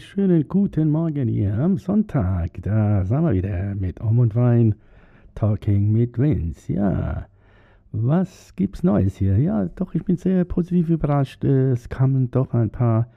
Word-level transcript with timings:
Schönen 0.00 0.48
guten 0.48 0.90
Morgen 0.90 1.28
hier 1.28 1.58
am 1.58 1.76
Sonntag. 1.76 2.62
Da 2.62 3.04
sind 3.04 3.22
wir 3.22 3.32
wieder 3.32 3.74
mit 3.74 4.00
Om 4.00 4.20
und 4.20 4.34
Wein, 4.34 4.74
Talking 5.34 5.92
mit 5.92 6.18
Vince. 6.18 6.72
Ja, 6.72 7.26
was 7.92 8.56
gibt's 8.56 8.82
Neues 8.82 9.16
hier? 9.16 9.36
Ja, 9.36 9.66
doch, 9.66 9.94
ich 9.94 10.02
bin 10.04 10.16
sehr 10.16 10.44
positiv 10.44 10.88
überrascht. 10.88 11.44
Es 11.44 11.90
kamen 11.90 12.30
doch 12.30 12.54
ein 12.54 12.70
paar 12.70 13.08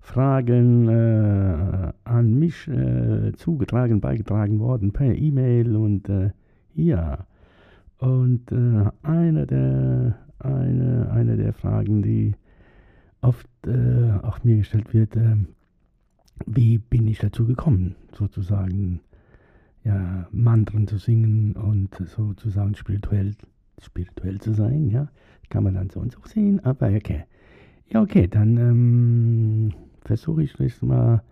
Fragen 0.00 0.88
äh, 0.88 1.92
an 2.04 2.38
mich 2.38 2.66
äh, 2.66 3.32
zugetragen, 3.36 4.00
beigetragen 4.00 4.58
worden 4.58 4.92
per 4.92 5.14
E-Mail 5.14 5.76
und 5.76 6.08
äh, 6.08 6.30
ja. 6.74 7.26
Und 7.98 8.50
äh, 8.50 8.90
eine, 9.02 9.46
der, 9.46 10.16
eine, 10.38 11.10
eine 11.12 11.36
der 11.36 11.52
Fragen, 11.52 12.02
die 12.02 12.34
oft 13.20 13.48
äh, 13.66 14.12
auch 14.22 14.42
mir 14.44 14.56
gestellt 14.56 14.94
wird, 14.94 15.14
äh, 15.16 15.36
wie 16.46 16.78
bin 16.78 17.06
ich 17.08 17.18
dazu 17.18 17.46
gekommen, 17.46 17.94
sozusagen 18.12 19.00
ja, 19.84 20.26
Mantren 20.30 20.86
zu 20.86 20.98
singen 20.98 21.52
und 21.54 21.94
sozusagen 22.06 22.74
spirituell, 22.74 23.34
spirituell 23.80 24.40
zu 24.40 24.52
sein, 24.52 24.88
ja. 24.88 25.08
Kann 25.48 25.64
man 25.64 25.74
dann 25.74 25.90
so 25.90 26.00
und 26.00 26.12
so 26.12 26.20
sehen, 26.24 26.64
aber 26.64 26.88
okay. 26.88 27.24
Ja, 27.88 28.00
okay, 28.00 28.26
dann 28.26 28.56
ähm, 28.56 29.74
versuche 30.00 30.42
ich 30.44 30.58
jetzt 30.58 30.82
mal 30.82 31.22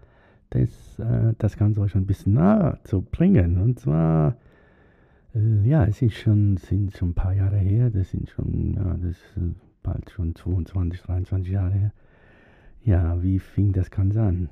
das, 0.51 0.99
äh, 0.99 1.33
das 1.39 1.57
Ganze 1.57 1.81
euch 1.81 1.95
ein 1.95 2.07
bisschen 2.07 2.35
nahe 2.35 2.79
zu 2.85 3.01
bringen. 3.03 3.59
Und 3.59 3.79
zwar, 3.81 4.37
äh, 5.35 5.67
ja, 5.67 5.87
es 5.87 6.03
ist 6.03 6.17
schon, 6.17 6.59
sind 6.59 6.97
schon 6.97 7.11
ein 7.11 7.15
paar 7.15 7.33
Jahre 7.33 7.57
her, 7.57 7.91
das 7.91 8.11
sind 8.11 8.29
schon, 8.29 8.75
ja, 8.75 8.95
das 8.95 9.13
ist 9.13 9.37
äh, 9.37 9.55
bald 9.83 10.11
schon 10.11 10.35
22, 10.35 11.01
23 11.01 11.53
Jahre 11.53 11.73
her. 11.73 11.93
Ja, 12.85 13.23
wie 13.23 13.39
fing 13.39 13.73
das 13.73 13.91
Ganze 13.91 14.23
an? 14.23 14.49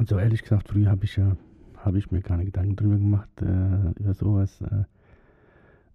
Also 0.00 0.18
ehrlich 0.18 0.42
gesagt, 0.42 0.68
früher 0.68 0.88
habe 0.88 1.04
ich 1.04 1.16
ja, 1.16 1.36
habe 1.76 1.98
ich 1.98 2.10
mir 2.10 2.22
keine 2.22 2.46
Gedanken 2.46 2.74
drüber 2.74 2.96
gemacht, 2.96 3.28
äh, 3.42 4.00
über 4.00 4.14
sowas. 4.14 4.62
Äh, 4.62 4.84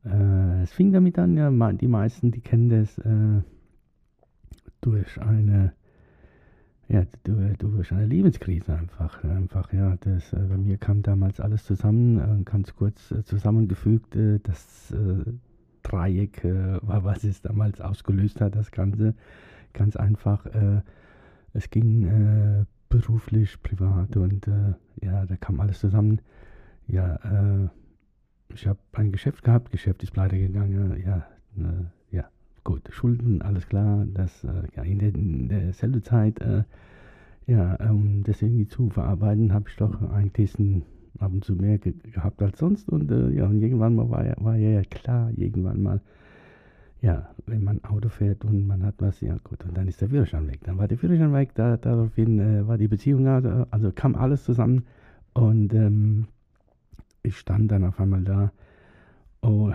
äh, 0.08 0.62
es 0.62 0.72
fing 0.72 0.94
damit 0.94 1.18
an, 1.18 1.36
ja, 1.36 1.50
die 1.74 1.88
meisten, 1.88 2.30
die 2.30 2.42
kennen 2.42 2.70
das 2.70 3.00
äh, 3.00 3.42
durch 4.82 5.20
eine, 5.20 5.74
ja, 6.88 7.04
durch, 7.24 7.92
eine 7.92 8.06
Lebenskrise 8.06 8.78
einfach. 8.78 9.24
Einfach, 9.24 9.74
ja, 9.74 9.98
das, 10.02 10.34
äh, 10.34 10.38
bei 10.38 10.58
mir 10.58 10.78
kam 10.78 11.02
damals 11.02 11.40
alles 11.40 11.64
zusammen, 11.66 12.20
äh, 12.20 12.44
ganz 12.44 12.76
kurz 12.76 13.12
zusammengefügt, 13.24 14.16
das 14.44 14.94
Dreieck 15.82 16.44
war, 16.44 17.04
was 17.04 17.24
es 17.24 17.42
damals 17.42 17.82
ausgelöst 17.82 18.40
hat, 18.40 18.56
das 18.56 18.70
Ganze. 18.70 19.16
Ganz 19.74 19.96
einfach, 19.96 20.46
es 21.54 21.70
ging 21.70 22.66
beruflich, 23.00 23.62
privat 23.62 24.16
und 24.16 24.48
äh, 24.48 24.74
ja, 25.02 25.26
da 25.26 25.36
kam 25.36 25.60
alles 25.60 25.80
zusammen. 25.80 26.22
Ja, 26.88 27.16
äh, 27.16 27.68
ich 28.54 28.68
habe 28.68 28.80
ein 28.94 29.12
Geschäft 29.12 29.44
gehabt, 29.44 29.72
Geschäft 29.72 30.04
ist 30.04 30.12
pleite 30.12 30.38
gegangen, 30.38 31.02
ja, 31.06 31.26
äh, 31.58 32.16
ja, 32.16 32.26
gut, 32.64 32.82
Schulden, 32.92 33.42
alles 33.42 33.68
klar, 33.68 34.06
das 34.14 34.44
äh, 34.44 34.90
in, 34.90 35.00
der, 35.00 35.10
in 35.10 35.50
derselben 35.50 36.04
Zeit, 36.04 36.40
äh, 36.42 36.64
ja, 37.48 37.76
um 37.90 38.24
das 38.24 38.42
irgendwie 38.42 38.68
zu 38.68 38.90
verarbeiten, 38.90 39.54
habe 39.54 39.70
ich 39.70 39.76
doch 39.76 40.02
eigentlich 40.12 40.56
ab 41.20 41.32
und 41.34 41.44
zu 41.44 41.56
mehr 41.56 41.78
ge 41.78 41.94
gehabt 42.12 42.42
als 42.42 42.60
sonst 42.60 42.90
und 42.90 43.12
äh, 43.12 43.30
ja, 43.32 43.46
und 43.46 43.62
irgendwann 43.62 43.96
mal 43.96 44.10
war 44.10 44.26
ja, 44.26 44.36
war 44.38 44.56
ja 44.56 44.82
klar, 44.84 45.32
irgendwann 45.36 45.82
mal, 45.82 46.02
ja, 47.06 47.30
wenn 47.46 47.64
man 47.64 47.84
Auto 47.84 48.10
fährt 48.10 48.44
und 48.46 48.66
man 48.66 48.82
hat 48.82 48.96
was, 48.98 49.22
ja 49.22 49.38
gut, 49.44 49.64
und 49.64 49.78
dann 49.78 49.88
ist 49.88 50.02
der 50.02 50.10
Führerschein 50.10 50.48
weg. 50.48 50.62
Dann 50.64 50.80
war 50.80 50.88
der 50.88 50.98
Führerschein 50.98 51.34
weg, 51.34 51.52
da, 51.54 51.78
daraufhin 51.78 52.40
äh, 52.40 52.68
war 52.68 52.80
die 52.80 52.88
Beziehung, 52.88 53.28
also, 53.28 53.68
also 53.70 53.92
kam 53.92 54.16
alles 54.16 54.44
zusammen 54.44 54.86
und 55.36 55.72
ähm, 55.76 56.26
ich 57.22 57.38
stand 57.38 57.72
dann 57.72 57.84
auf 57.84 58.00
einmal 58.00 58.24
da, 58.24 58.52
oh, 59.44 59.72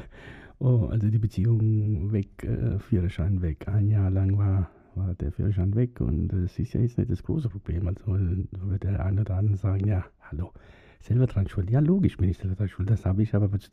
oh 0.58 0.88
also 0.90 1.08
die 1.08 1.18
Beziehung 1.18 2.12
weg, 2.12 2.44
äh, 2.44 2.78
Führerschein 2.78 3.40
weg. 3.40 3.66
Ein 3.68 3.88
Jahr 3.88 4.10
lang 4.10 4.36
war, 4.36 4.68
war 4.96 5.14
der 5.14 5.32
Führerschein 5.32 5.74
weg 5.76 6.02
und 6.02 6.30
es 6.34 6.58
ist 6.58 6.74
ja 6.74 6.82
jetzt 6.82 6.98
nicht 6.98 7.10
das 7.10 7.22
große 7.22 7.48
Problem. 7.48 7.88
Also 7.88 8.02
wird 8.06 8.84
der 8.84 9.02
eine 9.02 9.22
oder 9.22 9.36
andere 9.36 9.56
sagen, 9.56 9.86
ja, 9.86 10.04
hallo, 10.20 10.52
selber 11.00 11.26
dran 11.26 11.48
schuld. 11.48 11.70
Ja, 11.70 11.80
logisch 11.80 12.18
bin 12.18 12.28
ich 12.28 12.36
selber 12.36 12.54
dran 12.54 12.68
schuld, 12.68 12.90
das 12.90 13.06
habe 13.06 13.22
ich 13.22 13.34
aber 13.34 13.58
zu 13.58 13.70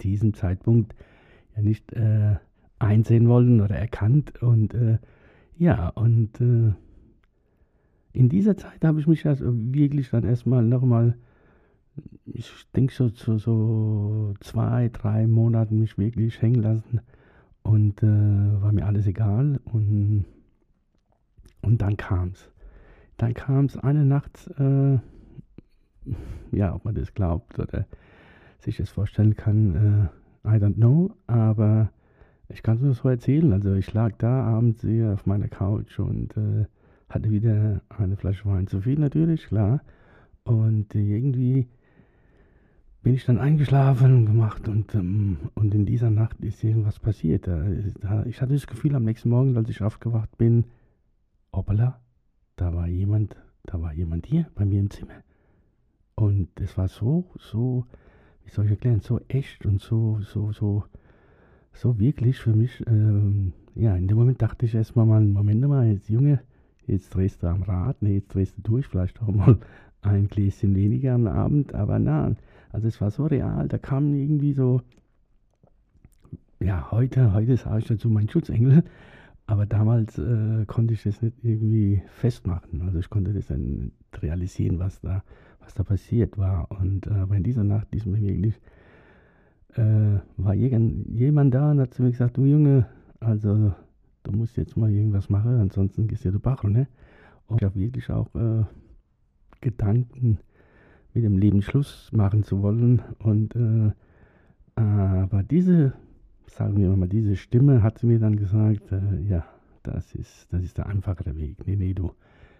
diesem 0.00 0.34
Zeitpunkt 0.34 0.94
ja 1.56 1.62
nicht 1.62 1.92
äh, 1.92 2.36
einsehen 2.78 3.28
wollen 3.28 3.60
oder 3.60 3.76
erkannt. 3.76 4.42
Und 4.42 4.74
äh, 4.74 4.98
ja, 5.56 5.88
und 5.90 6.40
äh, 6.40 6.72
in 8.12 8.28
dieser 8.28 8.56
Zeit 8.56 8.84
habe 8.84 9.00
ich 9.00 9.06
mich 9.06 9.26
also 9.26 9.46
wirklich 9.52 10.10
dann 10.10 10.24
erstmal 10.24 10.64
nochmal, 10.64 11.16
ich 12.26 12.50
denke 12.74 12.94
so 12.94 13.10
zu 13.10 13.38
so 13.38 14.34
zwei, 14.40 14.88
drei 14.88 15.26
Monaten 15.26 15.80
mich 15.80 15.98
wirklich 15.98 16.40
hängen 16.40 16.62
lassen 16.62 17.00
und 17.62 18.02
äh, 18.02 18.62
war 18.62 18.72
mir 18.72 18.86
alles 18.86 19.06
egal. 19.06 19.60
Und, 19.64 20.26
und 21.62 21.82
dann 21.82 21.96
kam 21.96 22.30
es. 22.30 22.50
Dann 23.16 23.34
kam 23.34 23.66
es 23.66 23.76
eine 23.76 24.04
Nacht, 24.04 24.50
äh, 24.58 24.98
ja, 26.52 26.74
ob 26.74 26.84
man 26.84 26.94
das 26.94 27.14
glaubt 27.14 27.58
oder 27.58 27.86
sich 28.58 28.76
das 28.76 28.90
vorstellen 28.90 29.36
kann, 29.36 29.74
äh, 29.74 30.23
I 30.44 30.58
don't 30.58 30.74
know, 30.74 31.10
aber 31.26 31.90
ich 32.48 32.62
kann 32.62 32.76
es 32.76 32.82
nur 32.82 32.94
so 32.94 33.08
erzählen. 33.08 33.52
Also 33.52 33.74
ich 33.74 33.92
lag 33.94 34.12
da 34.18 34.44
abends 34.44 34.82
hier 34.82 35.12
auf 35.14 35.26
meiner 35.26 35.48
Couch 35.48 35.98
und 35.98 36.36
äh, 36.36 36.66
hatte 37.08 37.30
wieder 37.30 37.80
eine 37.88 38.16
Flasche 38.16 38.46
Wein 38.46 38.66
zu 38.66 38.80
viel 38.80 38.98
natürlich, 38.98 39.46
klar. 39.46 39.82
Und 40.44 40.94
äh, 40.94 41.00
irgendwie 41.00 41.68
bin 43.02 43.14
ich 43.14 43.24
dann 43.24 43.38
eingeschlafen 43.38 44.16
und 44.16 44.26
gemacht 44.26 44.68
und, 44.68 44.94
ähm, 44.94 45.36
und 45.54 45.74
in 45.74 45.86
dieser 45.86 46.10
Nacht 46.10 46.40
ist 46.40 46.64
irgendwas 46.64 46.98
passiert. 46.98 47.48
Ich 48.26 48.40
hatte 48.40 48.54
das 48.54 48.66
Gefühl 48.66 48.94
am 48.94 49.04
nächsten 49.04 49.28
Morgen, 49.28 49.56
als 49.56 49.68
ich 49.68 49.82
aufgewacht 49.82 50.36
bin, 50.38 50.64
hoppala, 51.52 52.00
da 52.56 52.74
war 52.74 52.86
jemand, 52.86 53.36
da 53.64 53.80
war 53.80 53.92
jemand 53.92 54.26
hier 54.26 54.46
bei 54.54 54.64
mir 54.64 54.80
im 54.80 54.90
Zimmer. 54.90 55.22
Und 56.14 56.48
es 56.60 56.78
war 56.78 56.88
so, 56.88 57.30
so, 57.38 57.86
wie 58.44 58.50
soll 58.50 58.66
ich 58.66 58.72
erklären, 58.72 59.00
so 59.00 59.20
echt 59.28 59.66
und 59.66 59.80
so, 59.80 60.20
so, 60.22 60.52
so, 60.52 60.84
so 61.72 61.98
wirklich 61.98 62.38
für 62.38 62.54
mich. 62.54 62.84
Ähm, 62.86 63.52
ja, 63.74 63.96
in 63.96 64.06
dem 64.06 64.18
Moment 64.18 64.40
dachte 64.40 64.66
ich 64.66 64.74
erstmal 64.74 65.06
mal, 65.06 65.20
Moment 65.20 65.66
mal, 65.66 65.86
jetzt 65.86 66.08
Junge, 66.08 66.40
jetzt 66.86 67.14
drehst 67.14 67.42
du 67.42 67.48
am 67.48 67.62
Rad, 67.62 68.00
ne, 68.02 68.14
jetzt 68.14 68.34
drehst 68.34 68.56
du 68.56 68.62
durch, 68.62 68.86
vielleicht 68.86 69.20
auch 69.22 69.28
mal 69.28 69.58
ein 70.02 70.28
Gläschen 70.28 70.74
weniger 70.74 71.14
am 71.14 71.26
Abend, 71.26 71.74
aber 71.74 71.98
na, 71.98 72.34
also 72.70 72.88
es 72.88 73.00
war 73.00 73.10
so 73.10 73.26
real, 73.26 73.68
da 73.68 73.78
kam 73.78 74.14
irgendwie 74.14 74.52
so, 74.52 74.82
ja, 76.60 76.90
heute, 76.90 77.32
heute 77.32 77.56
sage 77.56 77.80
ich 77.80 77.86
dazu 77.86 78.08
mein 78.08 78.28
Schutzengel, 78.28 78.84
aber 79.46 79.66
damals 79.66 80.18
äh, 80.18 80.64
konnte 80.66 80.94
ich 80.94 81.02
das 81.02 81.20
nicht 81.22 81.36
irgendwie 81.42 82.02
festmachen. 82.06 82.82
Also 82.82 82.98
ich 82.98 83.10
konnte 83.10 83.32
das 83.32 83.48
dann 83.48 83.92
realisieren, 84.22 84.78
was 84.78 85.00
da 85.00 85.22
was 85.64 85.74
da 85.74 85.82
passiert 85.82 86.38
war. 86.38 86.70
Und 86.70 87.06
äh, 87.06 87.10
aber 87.10 87.36
in 87.36 87.42
dieser 87.42 87.64
Nacht 87.64 87.94
ist 87.94 88.06
mir 88.06 88.20
wirklich, 88.20 88.60
äh, 89.74 90.18
war 90.36 90.54
jemand 90.54 91.54
da 91.54 91.70
und 91.70 91.80
hat 91.80 91.94
zu 91.94 92.02
mir 92.02 92.10
gesagt, 92.10 92.36
du 92.36 92.44
Junge, 92.44 92.86
also 93.20 93.74
du 94.22 94.32
musst 94.32 94.56
jetzt 94.56 94.76
mal 94.76 94.90
irgendwas 94.90 95.30
machen, 95.30 95.58
ansonsten 95.58 96.06
gehst 96.06 96.24
du 96.24 96.30
ja 96.30 96.38
Bach, 96.38 96.62
ne? 96.64 96.86
Und 97.46 97.60
ich 97.60 97.64
habe 97.64 97.78
wirklich 97.78 98.10
auch 98.10 98.34
äh, 98.34 98.64
Gedanken, 99.60 100.38
mit 101.12 101.24
dem 101.24 101.38
Leben 101.38 101.62
Schluss 101.62 102.10
machen 102.12 102.42
zu 102.42 102.62
wollen. 102.62 103.02
Und 103.18 103.54
äh, 103.54 103.92
aber 104.76 105.42
diese, 105.44 105.92
sagen 106.46 106.78
wir 106.78 106.88
mal, 106.96 107.08
diese 107.08 107.36
Stimme 107.36 107.82
hat 107.82 108.02
mir 108.02 108.18
dann 108.18 108.36
gesagt, 108.36 108.92
äh, 108.92 109.20
ja, 109.28 109.44
das 109.82 110.14
ist, 110.14 110.52
das 110.52 110.62
ist 110.62 110.78
der 110.78 110.86
einfachere 110.86 111.36
Weg. 111.36 111.66
Nee, 111.66 111.76
nee, 111.76 111.94
du, 111.94 112.12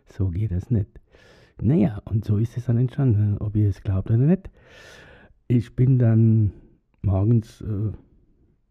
so 0.07 0.29
geht 0.29 0.53
das 0.53 0.71
nicht. 0.71 0.89
Naja, 1.61 2.03
und 2.05 2.25
so 2.25 2.37
ist 2.37 2.57
es 2.57 2.67
dann 2.67 2.79
entstanden, 2.79 3.39
ob 3.39 3.57
ihr 3.57 3.69
es 3.69 3.83
glaubt 3.83 4.11
oder 4.11 4.19
nicht. 4.19 4.51
Ich 5.47 5.77
bin 5.77 5.99
dann 5.99 6.53
morgens, 7.03 7.61
äh, 7.61 7.93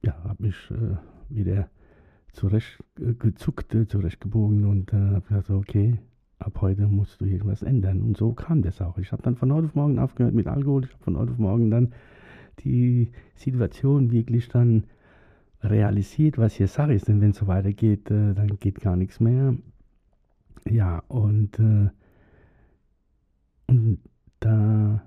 ja, 0.05 0.23
habe 0.23 0.43
mich 0.43 0.55
äh, 0.71 0.97
wieder 1.29 1.69
zurechtgezuckt, 2.33 3.73
äh, 3.75 3.87
zurechtgebogen 3.87 4.65
und 4.65 4.91
äh, 4.91 4.97
habe 4.97 5.21
gesagt, 5.21 5.49
okay, 5.49 5.99
ab 6.39 6.59
heute 6.61 6.87
musst 6.87 7.21
du 7.21 7.25
irgendwas 7.25 7.63
ändern. 7.63 8.01
Und 8.01 8.17
so 8.17 8.33
kam 8.33 8.61
das 8.61 8.81
auch. 8.81 8.97
Ich 8.97 9.11
habe 9.11 9.23
dann 9.23 9.35
von 9.35 9.53
heute 9.53 9.67
auf 9.67 9.75
morgen 9.75 9.99
aufgehört 9.99 10.33
mit 10.33 10.47
Alkohol. 10.47 10.83
Ich 10.83 10.93
habe 10.93 11.03
von 11.03 11.17
heute 11.17 11.31
auf 11.31 11.37
morgen 11.37 11.71
dann 11.71 11.93
die 12.59 13.11
Situation 13.35 14.11
wirklich 14.11 14.49
dann 14.49 14.83
realisiert, 15.63 16.37
was 16.37 16.53
hier 16.53 16.67
Sache 16.67 16.93
ist. 16.93 17.07
Denn 17.07 17.21
wenn 17.21 17.31
es 17.31 17.37
so 17.37 17.47
weitergeht, 17.47 18.09
äh, 18.11 18.33
dann 18.33 18.59
geht 18.59 18.81
gar 18.81 18.95
nichts 18.95 19.19
mehr. 19.19 19.55
Ja, 20.69 21.03
und, 21.07 21.59
äh, 21.59 21.89
und 23.67 23.99
da 24.39 25.01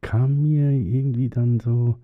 kam 0.00 0.42
mir 0.42 0.70
irgendwie 0.70 1.28
dann 1.28 1.60
so, 1.60 1.98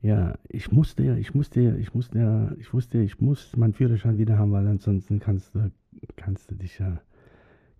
ja, 0.00 0.36
ich 0.48 0.72
musste 0.72 1.04
ja, 1.04 1.16
ich 1.16 1.34
musste 1.34 1.60
ja, 1.60 1.74
ich 1.76 1.94
musste 1.94 2.18
ja, 2.18 2.52
ich 2.58 2.72
wusste, 2.72 2.98
ich 2.98 3.20
muss 3.20 3.56
meinen 3.56 3.72
Führerschein 3.72 4.18
wieder 4.18 4.38
haben, 4.38 4.52
weil 4.52 4.66
ansonsten 4.66 5.20
kannst 5.20 5.54
du, 5.54 5.70
kannst 6.16 6.50
du 6.50 6.56
dich 6.56 6.78
ja, 6.78 7.00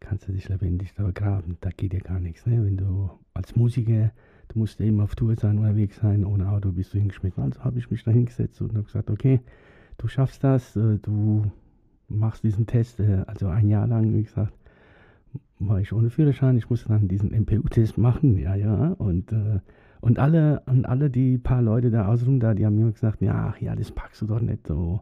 kannst 0.00 0.29
du 0.29 0.32
dich 0.32 0.49
lebendig 0.49 0.94
da 0.94 1.05
begraben. 1.05 1.56
Da 1.61 1.70
geht 1.70 1.94
ja 1.94 2.00
gar 2.00 2.20
nichts, 2.20 2.46
ne? 2.46 2.64
Wenn 2.64 2.76
du 2.76 3.11
als 3.34 3.56
Musiker, 3.56 4.12
du 4.49 4.59
musst 4.59 4.81
immer 4.81 5.05
auf 5.05 5.15
Tour 5.15 5.35
sein, 5.37 5.59
unterwegs 5.59 5.97
sein, 5.97 6.25
ohne 6.25 6.50
Auto 6.50 6.73
bist 6.73 6.94
du 6.94 6.99
hingeschmissen. 6.99 7.43
Also 7.43 7.65
habe 7.65 7.79
ich 7.79 7.91
mich 7.91 8.05
da 8.05 8.11
hingesetzt 8.11 8.61
und 8.61 8.73
habe 8.73 8.85
gesagt, 8.85 9.11
okay, 9.11 9.41
du 9.99 10.09
schaffst 10.09 10.44
das, 10.44 10.77
äh, 10.77 10.99
du 10.99 11.50
machst 12.09 12.44
diesen 12.44 12.67
Test, 12.67 13.00
äh, 13.00 13.25
also 13.27 13.49
ein 13.49 13.69
Jahr 13.69 13.87
lang, 13.87 14.15
wie 14.15 14.23
gesagt, 14.23 14.53
war 15.59 15.81
ich 15.81 15.93
ohne 15.93 16.11
Führerschein, 16.11 16.56
ich 16.56 16.69
musste 16.69 16.89
dann 16.89 17.09
diesen 17.09 17.31
MPU-Test 17.33 17.99
machen, 17.99 18.37
ja, 18.39 18.55
ja, 18.55 18.89
und, 18.99 19.33
äh, 19.33 19.61
und 20.00 20.19
alle, 20.19 20.62
und 20.67 20.87
alle 20.87 21.11
die 21.11 21.39
paar 21.39 21.62
Leute 21.62 21.91
da 21.91 22.06
außenrum 22.06 22.41
da, 22.41 22.55
die 22.55 22.67
haben 22.67 22.77
mir 22.77 22.91
gesagt, 22.91 23.23
ja, 23.23 23.55
ja, 23.61 23.77
das 23.77 23.93
packst 23.93 24.21
du 24.23 24.27
doch 24.27 24.41
nicht 24.41 24.67
so. 24.67 25.00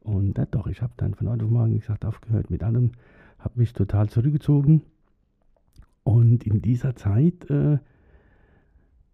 Und 0.00 0.36
ja, 0.36 0.44
doch, 0.44 0.66
ich 0.66 0.82
habe 0.82 0.92
dann 0.98 1.14
von 1.14 1.30
heute 1.30 1.46
auf 1.46 1.50
morgen 1.50 1.78
gesagt, 1.78 2.04
aufgehört 2.04 2.50
mit 2.50 2.62
allem, 2.62 2.92
habe 3.38 3.58
mich 3.58 3.72
total 3.72 4.10
zurückgezogen. 4.10 4.82
Und 6.02 6.44
in 6.44 6.60
dieser 6.60 6.94
Zeit, 6.94 7.48
äh, 7.48 7.78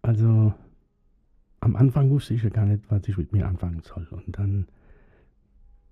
also 0.01 0.53
am 1.59 1.75
Anfang 1.75 2.09
wusste 2.09 2.33
ich 2.33 2.43
ja 2.43 2.49
gar 2.49 2.65
nicht, 2.65 2.83
was 2.89 3.07
ich 3.07 3.17
mit 3.17 3.33
mir 3.33 3.47
anfangen 3.47 3.81
soll. 3.83 4.07
Und 4.11 4.37
dann 4.37 4.67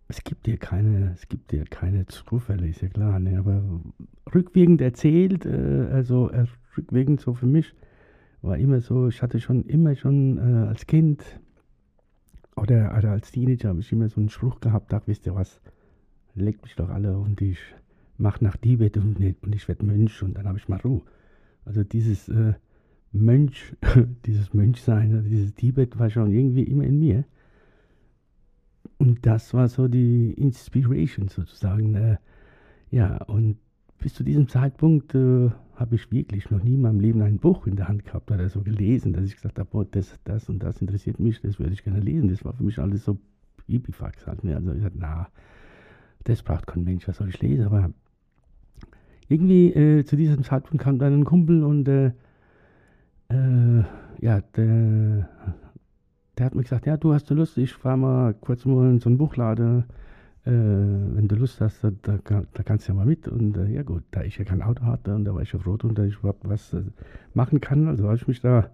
es 0.10 0.24
gibt 0.24 0.48
ja 0.48 0.58
keine, 0.58 1.12
es 1.14 1.28
gibt 1.30 1.54
ja 1.54 1.64
keine 1.66 2.08
Zufälle, 2.08 2.68
ist 2.68 2.82
ja 2.82 2.90
klar, 2.90 3.20
ne? 3.20 3.38
aber 3.38 3.62
rückwirkend 4.34 4.82
erzählt, 4.82 5.46
äh, 5.46 5.88
also 5.92 6.30
äh, 6.30 6.48
rückwirkend 6.76 7.22
so 7.22 7.36
für 7.36 7.46
mich, 7.46 7.74
war 8.42 8.58
immer 8.58 8.82
so, 8.82 9.08
ich 9.08 9.22
hatte 9.22 9.40
schon 9.40 9.66
immer 9.66 9.96
schon 9.96 10.38
äh, 10.38 10.68
als 10.68 10.88
Kind 10.88 11.24
oder, 12.56 12.96
oder 12.98 13.12
als 13.12 13.32
Teenager 13.32 13.70
habe 13.70 13.82
ich 13.82 13.92
immer 13.92 14.10
so 14.10 14.20
einen 14.20 14.30
Spruch 14.30 14.60
gehabt, 14.60 14.92
ach 14.94 15.04
wisst 15.06 15.28
ihr 15.28 15.36
was, 15.36 15.62
legt 16.34 16.64
mich 16.64 16.76
doch 16.76 16.90
alle 16.90 17.18
und 17.18 17.40
ich 17.42 17.60
mach 18.18 18.42
nach 18.42 18.58
Tibet 18.58 18.98
und, 18.98 19.18
und 19.18 19.56
ich 19.56 19.68
werde 19.68 19.86
Mönch 19.86 20.24
und 20.24 20.34
dann 20.38 20.48
habe 20.48 20.58
ich 20.58 20.68
mal 20.68 20.80
Ruhe. 20.80 21.04
Also 21.66 21.84
dieses 21.84 22.30
äh, 22.30 22.54
Mönch, 23.12 23.76
dieses 24.26 24.54
Mönchsein, 24.54 25.26
dieses 25.30 25.54
Tibet 25.56 25.98
war 26.00 26.10
schon 26.10 26.32
irgendwie 26.32 26.64
immer 26.64 26.84
in 26.84 27.00
mir. 27.00 27.26
Und 28.98 29.26
das 29.26 29.54
war 29.54 29.68
so 29.68 29.88
die 29.88 30.34
Inspiration 30.34 31.30
sozusagen. 31.30 31.96
Äh, 31.96 32.18
ja, 32.92 33.18
und 33.24 33.58
bis 34.00 34.14
zu 34.14 34.24
diesem 34.24 34.48
Zeitpunkt 34.48 35.16
äh, 35.16 35.50
habe 35.76 35.96
ich 35.96 36.12
wirklich 36.12 36.50
noch 36.52 36.64
nie 36.64 36.74
in 36.74 36.82
meinem 36.82 37.00
Leben 37.00 37.22
ein 37.22 37.38
Buch 37.38 37.68
in 37.68 37.76
der 37.76 37.88
Hand 37.88 38.06
gehabt 38.06 38.32
oder 38.32 38.50
so 38.50 38.62
gelesen, 38.62 39.14
dass 39.14 39.26
ich 39.26 39.36
gesagt 39.36 39.60
habe, 39.60 39.70
boah, 39.70 39.86
das, 39.86 40.20
das 40.24 40.50
und 40.50 40.60
das 40.60 40.82
interessiert 40.82 41.20
mich, 41.20 41.42
das 41.42 41.60
würde 41.60 41.74
ich 41.74 41.84
gerne 41.84 42.00
lesen. 42.00 42.30
Das 42.30 42.44
war 42.44 42.54
für 42.54 42.64
mich 42.64 42.80
alles 42.80 43.06
so 43.06 43.18
Pipifax 43.68 44.28
halt. 44.28 44.44
Ne? 44.44 44.56
Also 44.56 44.74
ich 44.74 44.82
dachte, 44.82 44.98
na, 45.00 45.28
das 46.26 46.44
braucht 46.44 46.68
kein 46.68 46.84
Mensch, 46.84 47.08
was 47.08 47.18
soll 47.18 47.30
ich 47.30 47.42
lesen? 47.42 47.66
Aber 47.66 47.92
irgendwie 49.30 49.68
äh, 49.74 50.04
zu 50.04 50.16
diesem 50.16 50.44
Zeitpunkt 50.44 50.84
kam 50.84 51.00
dann 51.00 51.14
ein 51.14 51.26
Kumpel 51.26 51.64
und 51.64 51.88
äh, 53.30 53.80
äh 53.80 53.84
ja, 54.22 54.42
der 54.42 55.30
der 56.40 56.46
hat 56.46 56.56
mir 56.56 56.64
gesagt, 56.64 56.86
ja, 56.86 56.96
du 56.96 57.14
hast 57.14 57.30
du 57.30 57.36
Lust, 57.36 57.58
ich 57.58 57.74
fahre 57.74 57.98
mal 57.98 58.34
kurz 58.34 58.64
mal 58.66 58.90
in 58.90 59.00
so 59.00 59.10
einen 59.10 59.18
Buchladen. 59.18 59.84
Äh, 60.46 60.52
wenn 60.52 61.28
du 61.28 61.36
Lust 61.36 61.60
hast, 61.60 61.84
da, 61.84 61.92
da, 62.02 62.44
da, 62.54 62.64
kannst 62.64 62.88
du 62.88 62.94
ja 62.94 62.96
mal 62.96 63.06
mit. 63.06 63.28
Und 63.28 63.58
äh, 63.58 63.68
ja 63.68 63.84
gut, 63.84 64.04
da 64.12 64.22
ich 64.24 64.38
ja 64.38 64.46
kein 64.46 64.62
Auto 64.62 64.86
hatte 64.86 65.14
und 65.14 65.26
da 65.26 65.36
war 65.36 65.42
ich 65.42 65.52
ja 65.52 65.60
froh, 65.60 65.78
und 65.84 65.98
da 65.98 66.06
ich 66.06 66.16
überhaupt 66.16 66.48
was 66.48 66.74
äh, 66.74 66.82
machen 67.34 67.60
kann, 67.60 67.90
also 67.90 68.06
habe 68.06 68.16
ich 68.16 68.26
mich 68.26 68.40
da, 68.40 68.70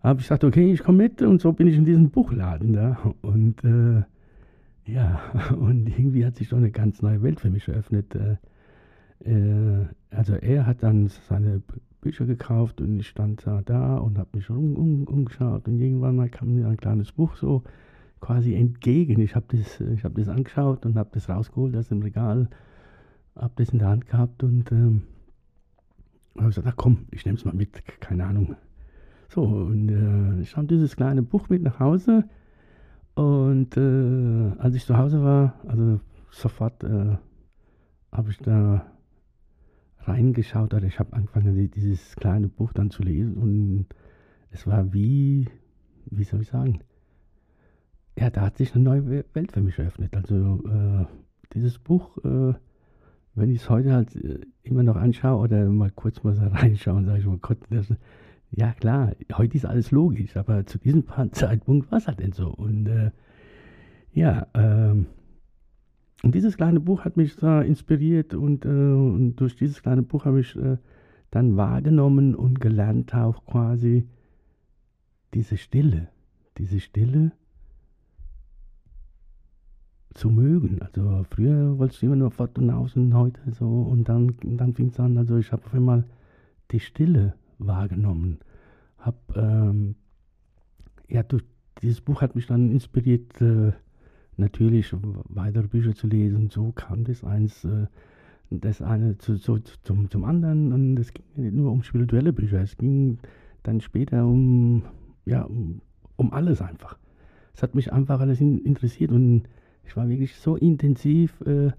habe 0.00 0.20
ich 0.20 0.26
gesagt, 0.26 0.44
okay, 0.44 0.72
ich 0.72 0.84
komme 0.84 0.98
mit 0.98 1.22
und 1.22 1.40
so 1.40 1.52
bin 1.52 1.66
ich 1.66 1.76
in 1.76 1.84
diesem 1.84 2.10
Buchladen 2.10 2.72
da. 2.72 2.98
Und 3.20 3.64
äh, 3.64 4.04
ja, 4.86 5.20
und 5.58 5.88
irgendwie 5.88 6.24
hat 6.24 6.36
sich 6.36 6.50
doch 6.50 6.58
eine 6.58 6.70
ganz 6.70 7.02
neue 7.02 7.20
Welt 7.20 7.40
für 7.40 7.50
mich 7.50 7.66
eröffnet. 7.66 8.14
Äh, 9.24 9.86
also 10.10 10.34
er 10.34 10.66
hat 10.66 10.82
dann 10.82 11.08
seine 11.28 11.62
Bücher 12.00 12.24
gekauft 12.24 12.80
und 12.80 12.98
ich 12.98 13.08
stand 13.08 13.46
da, 13.46 13.62
da 13.62 13.98
und 13.98 14.18
habe 14.18 14.30
mich 14.36 14.48
um, 14.50 14.76
um, 14.76 15.04
umgeschaut 15.04 15.68
und 15.68 15.78
irgendwann 15.78 16.16
mal 16.16 16.28
kam 16.28 16.54
mir 16.54 16.66
ein 16.66 16.76
kleines 16.76 17.12
Buch 17.12 17.36
so 17.36 17.62
quasi 18.20 18.54
entgegen. 18.54 19.20
Ich 19.20 19.34
habe 19.34 19.56
das, 19.56 19.80
hab 20.02 20.14
das 20.14 20.28
angeschaut 20.28 20.86
und 20.86 20.96
habe 20.96 21.10
das 21.12 21.28
rausgeholt 21.28 21.76
aus 21.76 21.88
dem 21.88 22.02
Regal, 22.02 22.48
habe 23.36 23.52
das 23.56 23.70
in 23.70 23.78
der 23.78 23.88
Hand 23.88 24.06
gehabt 24.06 24.42
und 24.42 24.72
ähm, 24.72 25.02
habe 26.36 26.48
gesagt, 26.48 26.66
ach 26.66 26.76
komm, 26.76 27.06
ich 27.10 27.24
nehme 27.24 27.36
es 27.36 27.44
mal 27.44 27.54
mit, 27.54 27.82
keine 28.00 28.24
Ahnung. 28.24 28.56
So, 29.28 29.42
und 29.42 29.90
äh, 29.90 30.40
ich 30.40 30.56
habe 30.56 30.66
dieses 30.66 30.96
kleine 30.96 31.22
Buch 31.22 31.48
mit 31.48 31.62
nach 31.62 31.78
Hause 31.78 32.24
und 33.14 33.76
äh, 33.76 34.58
als 34.58 34.74
ich 34.74 34.84
zu 34.84 34.96
Hause 34.96 35.22
war, 35.22 35.54
also 35.68 36.00
sofort 36.30 36.82
äh, 36.82 37.16
habe 38.10 38.30
ich 38.30 38.38
da 38.38 38.86
reingeschaut 40.04 40.74
oder 40.74 40.86
ich 40.86 40.98
habe 40.98 41.12
angefangen, 41.12 41.70
dieses 41.70 42.16
kleine 42.16 42.48
Buch 42.48 42.72
dann 42.72 42.90
zu 42.90 43.02
lesen 43.02 43.36
und 43.36 43.86
es 44.50 44.66
war 44.66 44.92
wie, 44.92 45.48
wie 46.06 46.24
soll 46.24 46.42
ich 46.42 46.48
sagen, 46.48 46.80
ja, 48.18 48.30
da 48.30 48.42
hat 48.42 48.58
sich 48.58 48.74
eine 48.74 48.84
neue 48.84 49.24
Welt 49.34 49.52
für 49.52 49.60
mich 49.60 49.78
eröffnet. 49.78 50.14
Also 50.14 50.62
äh, 50.66 51.06
dieses 51.54 51.78
Buch, 51.78 52.18
äh, 52.18 52.54
wenn 53.34 53.50
ich 53.50 53.62
es 53.62 53.70
heute 53.70 53.92
halt 53.92 54.14
äh, 54.16 54.40
immer 54.62 54.82
noch 54.82 54.96
anschaue 54.96 55.40
oder 55.40 55.64
mal 55.66 55.90
kurz 55.90 56.22
mal 56.22 56.34
so 56.34 56.42
reinschaue, 56.46 57.04
sage 57.04 57.20
ich 57.20 57.26
mal, 57.26 57.38
Gott, 57.38 57.58
das, 57.70 57.92
ja 58.50 58.72
klar, 58.72 59.12
heute 59.32 59.56
ist 59.56 59.64
alles 59.64 59.90
logisch, 59.90 60.36
aber 60.36 60.66
zu 60.66 60.78
diesem 60.78 61.04
Zeitpunkt 61.32 61.90
war 61.90 61.98
es 61.98 62.08
halt 62.08 62.20
denn 62.20 62.32
so. 62.32 62.48
Und 62.48 62.86
äh, 62.88 63.10
ja, 64.12 64.48
ähm, 64.54 65.06
und 66.22 66.34
dieses 66.34 66.56
kleine 66.56 66.80
Buch 66.80 67.04
hat 67.04 67.16
mich 67.16 67.36
da 67.36 67.62
inspiriert 67.62 68.34
und, 68.34 68.64
äh, 68.64 68.68
und 68.68 69.36
durch 69.36 69.56
dieses 69.56 69.82
kleine 69.82 70.02
Buch 70.02 70.26
habe 70.26 70.40
ich 70.40 70.54
äh, 70.56 70.76
dann 71.30 71.56
wahrgenommen 71.56 72.34
und 72.34 72.60
gelernt 72.60 73.14
auch 73.14 73.44
quasi 73.46 74.06
diese 75.32 75.56
Stille, 75.56 76.08
diese 76.58 76.80
Stille 76.80 77.32
zu 80.14 80.28
mögen. 80.28 80.82
Also 80.82 81.24
früher 81.30 81.78
wolltest 81.78 82.02
du 82.02 82.06
immer 82.06 82.16
nur 82.16 82.30
fort 82.30 82.58
und 82.58 82.70
aus 82.70 82.96
und 82.96 83.14
heute 83.14 83.40
so 83.52 83.82
und 83.82 84.08
dann, 84.08 84.34
dann 84.42 84.74
fing 84.74 84.88
es 84.88 85.00
an, 85.00 85.16
also 85.16 85.38
ich 85.38 85.52
habe 85.52 85.64
auf 85.64 85.74
einmal 85.74 86.04
die 86.70 86.80
Stille 86.80 87.34
wahrgenommen. 87.58 88.40
Hab, 88.98 89.16
ähm, 89.36 89.94
ja, 91.08 91.22
durch 91.22 91.44
dieses 91.80 92.00
Buch 92.00 92.20
hat 92.20 92.34
mich 92.34 92.46
dann 92.46 92.70
inspiriert, 92.70 93.40
äh, 93.40 93.72
natürlich 94.40 94.94
weitere 95.28 95.68
Bücher 95.68 95.94
zu 95.94 96.06
lesen. 96.06 96.50
So 96.50 96.72
kam 96.72 97.04
das 97.04 97.22
eins, 97.24 97.64
äh, 97.64 97.86
das 98.50 98.82
eine 98.82 99.16
zu, 99.18 99.36
zu, 99.38 99.58
zum, 99.82 100.10
zum 100.10 100.24
anderen. 100.24 100.72
Und 100.72 100.98
es 100.98 101.12
ging 101.12 101.24
nicht 101.36 101.54
nur 101.54 101.70
um 101.70 101.82
spirituelle 101.82 102.32
Bücher, 102.32 102.60
es 102.60 102.76
ging 102.76 103.18
dann 103.62 103.80
später 103.80 104.26
um, 104.26 104.82
ja, 105.26 105.42
um, 105.42 105.80
um 106.16 106.32
alles 106.32 106.60
einfach. 106.60 106.98
Es 107.54 107.62
hat 107.62 107.74
mich 107.74 107.92
einfach 107.92 108.20
alles 108.20 108.40
in, 108.40 108.58
interessiert 108.58 109.12
und 109.12 109.44
ich 109.84 109.96
war 109.96 110.08
wirklich 110.08 110.36
so 110.36 110.56
intensiv 110.56 111.40
äh, 111.42 111.72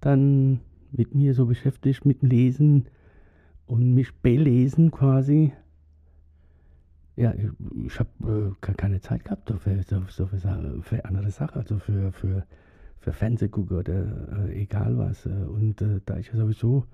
dann 0.00 0.60
mit 0.92 1.14
mir 1.14 1.34
so 1.34 1.46
beschäftigt, 1.46 2.04
mit 2.04 2.22
Lesen 2.22 2.86
und 3.66 3.94
mich 3.94 4.14
belesen 4.14 4.90
quasi, 4.90 5.52
ja, 7.20 7.34
ich 7.86 8.00
habe 8.00 8.54
äh, 8.62 8.72
keine 8.72 9.00
Zeit 9.00 9.24
gehabt 9.24 9.52
für, 9.58 9.82
so, 9.82 10.02
so 10.08 10.26
für, 10.26 10.80
für, 10.82 11.04
andere 11.04 11.30
Sachen, 11.30 11.58
also 11.60 11.78
für, 11.78 12.12
für, 12.12 12.46
für 12.98 13.12
Fernsehgucker 13.12 13.78
oder 13.78 14.48
äh, 14.48 14.62
egal 14.62 14.96
was. 14.96 15.26
Äh, 15.26 15.30
und 15.30 15.82
äh, 15.82 16.00
da 16.06 16.16
ich 16.16 16.30
sowieso 16.30 16.86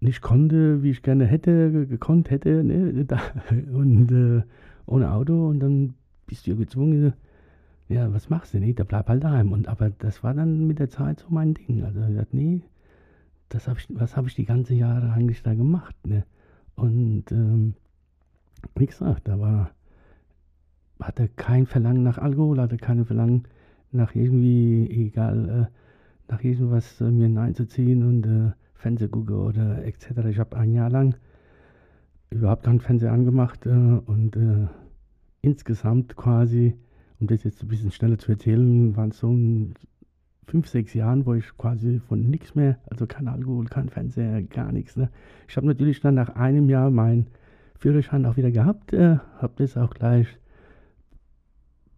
nicht 0.00 0.20
konnte, 0.20 0.82
wie 0.82 0.90
ich 0.90 1.02
gerne 1.02 1.24
hätte, 1.24 1.86
gekonnt 1.86 2.30
hätte, 2.30 2.62
ne, 2.62 3.04
da, 3.06 3.18
und 3.72 4.12
äh, 4.12 4.42
ohne 4.86 5.12
Auto, 5.12 5.48
und 5.48 5.60
dann 5.60 5.94
bist 6.26 6.46
du 6.46 6.50
ja 6.50 6.56
gezwungen, 6.56 7.14
ja, 7.88 8.12
was 8.12 8.28
machst 8.28 8.52
du 8.52 8.58
nicht? 8.58 8.78
Da 8.78 8.84
bleib 8.84 9.08
halt 9.08 9.24
daheim. 9.24 9.52
Und 9.52 9.66
aber 9.66 9.88
das 9.88 10.22
war 10.22 10.34
dann 10.34 10.66
mit 10.66 10.78
der 10.78 10.90
Zeit 10.90 11.20
so 11.20 11.26
mein 11.30 11.54
Ding. 11.54 11.84
Also 11.84 12.00
ich 12.02 12.16
dachte, 12.16 12.36
nee, 12.36 12.60
das 13.48 13.66
hab 13.66 13.78
ich, 13.78 13.86
was 13.88 14.14
habe 14.14 14.28
ich 14.28 14.34
die 14.34 14.44
ganzen 14.44 14.76
Jahre 14.76 15.10
eigentlich 15.10 15.42
da 15.42 15.54
gemacht, 15.54 15.96
ne? 16.06 16.24
Und 16.76 17.32
ähm, 17.32 17.74
wie 18.76 18.86
gesagt, 18.86 19.28
da 19.28 19.38
war, 19.38 19.70
hatte 21.00 21.28
kein 21.28 21.66
Verlangen 21.66 22.02
nach 22.02 22.18
Alkohol, 22.18 22.60
hatte 22.60 22.76
kein 22.76 23.04
Verlangen 23.04 23.44
nach 23.92 24.14
irgendwie, 24.14 24.88
egal, 24.90 25.68
äh, 25.68 26.30
nach 26.32 26.42
irgendwas 26.42 27.00
äh, 27.00 27.10
mir 27.10 27.26
hineinzuziehen 27.26 28.02
und 28.02 28.26
äh, 28.26 28.52
Fernsehgucker 28.74 29.38
oder 29.38 29.84
etc. 29.84 30.10
Ich 30.28 30.38
habe 30.38 30.56
ein 30.56 30.72
Jahr 30.72 30.90
lang 30.90 31.14
überhaupt 32.30 32.64
keinen 32.64 32.80
Fernseher 32.80 33.12
angemacht 33.12 33.66
äh, 33.66 33.70
und 33.70 34.36
äh, 34.36 34.66
insgesamt 35.40 36.16
quasi, 36.16 36.74
um 37.20 37.26
das 37.26 37.44
jetzt 37.44 37.62
ein 37.62 37.68
bisschen 37.68 37.90
schneller 37.90 38.18
zu 38.18 38.32
erzählen, 38.32 38.96
waren 38.96 39.10
es 39.10 39.18
so 39.18 39.30
ein 39.30 39.74
fünf, 40.46 40.68
sechs 40.68 40.94
Jahren, 40.94 41.26
wo 41.26 41.34
ich 41.34 41.56
quasi 41.58 42.00
von 42.00 42.28
nichts 42.28 42.54
mehr, 42.54 42.78
also 42.90 43.06
kein 43.06 43.28
Alkohol, 43.28 43.66
kein 43.66 43.88
Fernseher, 43.88 44.42
gar 44.42 44.72
nichts. 44.72 44.96
Ne? 44.96 45.10
Ich 45.46 45.56
habe 45.56 45.66
natürlich 45.66 46.00
dann 46.00 46.14
nach 46.14 46.30
einem 46.30 46.68
Jahr 46.68 46.90
meinen 46.90 47.26
Führerschein 47.78 48.26
auch 48.26 48.36
wieder 48.36 48.50
gehabt, 48.50 48.92
äh, 48.92 49.18
habe 49.38 49.54
das 49.56 49.76
auch 49.76 49.94
gleich 49.94 50.26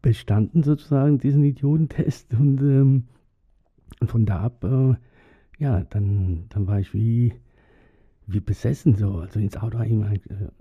bestanden 0.02 0.62
sozusagen, 0.62 1.18
diesen 1.18 1.44
Idiotentest 1.44 2.34
und, 2.38 2.60
ähm, 2.60 3.04
von 4.04 4.26
da 4.26 4.40
ab, 4.40 4.64
äh, 4.64 4.94
ja, 5.58 5.84
dann, 5.84 6.44
dann 6.50 6.66
war 6.66 6.80
ich 6.80 6.94
wie, 6.94 7.34
wie 8.26 8.40
besessen 8.40 8.94
so, 8.94 9.16
also 9.16 9.40
ins 9.40 9.56
Auto 9.56 9.78
äh, 9.78 10.18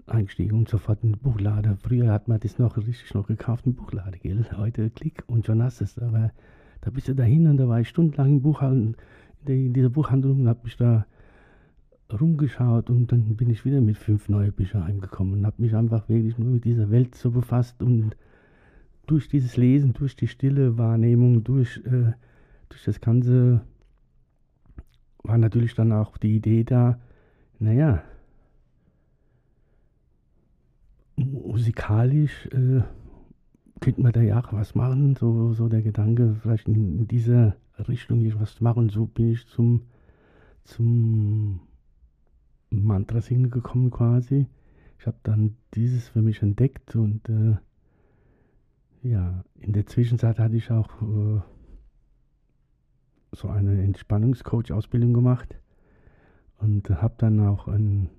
eingestiegen 0.07 0.57
und 0.57 0.69
sofort 0.69 1.03
in 1.03 1.13
den 1.13 1.19
Buchlader. 1.19 1.77
Früher 1.77 2.11
hat 2.11 2.27
man 2.27 2.39
das 2.39 2.57
noch 2.57 2.75
richtig 2.77 3.13
noch 3.13 3.27
gekauft, 3.27 3.65
ein 3.65 3.75
Buchlader, 3.75 4.17
gell? 4.17 4.45
Heute 4.57 4.89
Klick 4.89 5.23
und 5.27 5.45
schon 5.45 5.63
hast 5.63 5.81
es, 5.81 5.97
aber 5.99 6.31
da 6.81 6.91
bist 6.91 7.07
du 7.07 7.13
dahin 7.13 7.47
und 7.47 7.57
da 7.57 7.67
war 7.67 7.79
ich 7.81 7.89
stundenlang 7.89 8.29
in, 8.29 8.41
Buchhandlung, 8.41 8.95
in 9.45 9.73
dieser 9.73 9.89
Buchhandlung 9.89 10.41
und 10.41 10.47
habe 10.47 10.63
mich 10.63 10.77
da 10.77 11.05
rumgeschaut 12.11 12.89
und 12.89 13.11
dann 13.11 13.35
bin 13.35 13.49
ich 13.49 13.65
wieder 13.65 13.81
mit 13.81 13.97
fünf 13.97 14.29
neuen 14.29 14.53
Büchern 14.53 14.85
heimgekommen 14.85 15.39
und 15.39 15.45
habe 15.45 15.61
mich 15.61 15.75
einfach 15.75 16.09
wirklich 16.09 16.37
nur 16.37 16.49
mit 16.49 16.65
dieser 16.65 16.89
Welt 16.89 17.15
so 17.15 17.31
befasst 17.31 17.81
und 17.83 18.15
durch 19.05 19.27
dieses 19.27 19.57
Lesen, 19.57 19.93
durch 19.93 20.15
die 20.15 20.27
stille 20.27 20.77
Wahrnehmung, 20.77 21.43
durch, 21.43 21.77
äh, 21.85 22.13
durch 22.69 22.83
das 22.85 23.01
Ganze 23.01 23.61
war 25.23 25.37
natürlich 25.37 25.75
dann 25.75 25.91
auch 25.91 26.17
die 26.17 26.35
Idee 26.35 26.63
da, 26.63 26.99
naja, 27.59 28.03
musikalisch 31.15 32.47
äh, 32.47 32.81
könnte 33.81 34.01
man 34.01 34.11
da 34.11 34.21
ja 34.21 34.39
auch 34.39 34.53
was 34.53 34.75
machen, 34.75 35.15
so, 35.15 35.53
so 35.53 35.69
der 35.69 35.81
Gedanke, 35.81 36.35
vielleicht 36.41 36.67
in, 36.67 37.07
dieser 37.07 37.55
Richtung 37.87 38.19
hier 38.19 38.39
was 38.39 38.55
zu 38.55 38.63
machen. 38.63 38.89
So 38.89 39.05
bin 39.05 39.31
ich 39.31 39.47
zum, 39.47 39.83
zum 40.63 41.61
Mantra 42.69 43.21
singen 43.21 43.49
gekommen 43.49 43.91
quasi. 43.91 44.47
Ich 44.99 45.07
habe 45.07 45.17
dann 45.23 45.55
dieses 45.73 46.09
für 46.09 46.21
mich 46.21 46.41
entdeckt 46.41 46.95
und 46.95 47.27
äh, 47.29 47.57
ja, 49.01 49.43
in 49.59 49.73
der 49.73 49.85
Zwischenzeit 49.85 50.39
hatte 50.39 50.57
ich 50.57 50.71
auch 50.71 51.01
äh, 51.01 51.41
so 53.31 53.47
eine 53.47 53.81
Entspannungscoach-Ausbildung 53.83 55.13
gemacht 55.13 55.55
und 56.57 56.89
habe 56.89 57.15
dann 57.17 57.39
auch 57.39 57.67
einen, 57.67 58.09